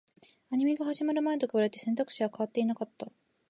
[0.49, 3.11] アニメが始まる前と比べて、選択肢は変わっていなかった